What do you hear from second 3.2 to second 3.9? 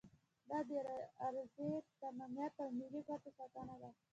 ساتنه ده.